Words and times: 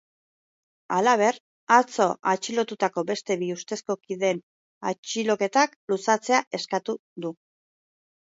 Halaber, 0.95 1.35
atzo 1.75 2.07
atxilotutako 2.31 3.03
beste 3.09 3.37
bi 3.43 3.49
ustezko 3.57 3.97
kideen 4.07 4.41
atxiloketak 4.93 5.75
luzatzea 5.93 6.41
eskatu 6.61 6.97
du. 7.27 7.33